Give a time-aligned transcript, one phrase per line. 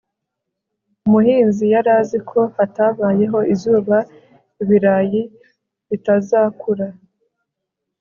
[1.05, 3.97] umuhinzi yari azi ko hatabayeho izuba
[4.61, 5.21] ibirayi
[5.89, 6.87] bitazakura